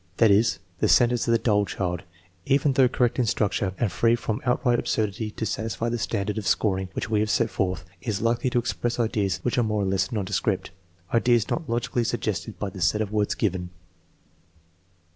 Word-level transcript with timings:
That 0.17 0.31
is, 0.31 0.57
the 0.79 0.87
sentence 0.87 1.27
of 1.27 1.31
the 1.31 1.37
dull 1.37 1.63
child, 1.67 2.01
even 2.47 2.73
though 2.73 2.87
correct 2.87 3.19
in 3.19 3.27
structure 3.27 3.75
and 3.77 3.91
free 3.91 4.13
enough 4.13 4.19
from 4.23 4.41
outright 4.47 4.79
absurdity 4.79 5.29
to 5.29 5.45
satisfy 5.45 5.89
the 5.89 5.99
standard 5.99 6.39
of 6.39 6.47
scoring 6.47 6.89
which 6.93 7.11
we 7.11 7.19
have 7.19 7.29
set 7.29 7.51
forth, 7.51 7.85
is 8.01 8.19
likely 8.19 8.49
to 8.49 8.57
express 8.57 8.99
ideas 8.99 9.37
which 9.43 9.59
are 9.59 9.63
more 9.63 9.83
or 9.83 9.85
less 9.85 10.11
nondescript, 10.11 10.71
ideas 11.13 11.49
not 11.51 11.69
logically 11.69 12.03
suggested 12.03 12.57
by 12.57 12.71
the 12.71 12.81
set 12.81 12.99
of 13.01 13.11
words 13.11 13.35
given. 13.35 13.69